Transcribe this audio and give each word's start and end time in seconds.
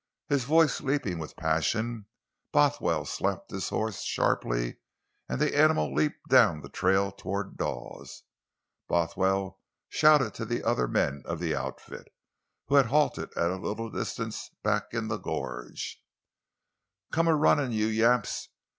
His 0.29 0.45
voice 0.45 0.81
leaping 0.81 1.19
with 1.19 1.35
passion, 1.35 2.07
Bothwell 2.51 3.05
slapped 3.05 3.51
his 3.51 3.69
horse 3.69 4.01
sharply, 4.01 4.77
and 5.29 5.39
as 5.39 5.39
the 5.47 5.55
animal 5.55 5.93
leaped 5.93 6.27
down 6.27 6.61
the 6.61 6.69
trail 6.69 7.11
toward 7.11 7.55
Dawes, 7.55 8.23
Bothwell 8.87 9.59
shouted 9.89 10.33
to 10.33 10.45
the 10.45 10.63
other 10.63 10.87
men 10.87 11.21
of 11.25 11.39
the 11.39 11.55
outfit, 11.55 12.11
who 12.65 12.73
had 12.73 12.87
halted 12.87 13.29
at 13.37 13.51
a 13.51 13.57
little 13.57 13.91
distance 13.91 14.49
back 14.63 14.85
in 14.91 15.07
the 15.07 15.17
gorge: 15.19 16.01
"Come 17.11 17.27
a 17.27 17.35
runnin', 17.35 17.71
you 17.71 17.85
yaps! 17.85 18.49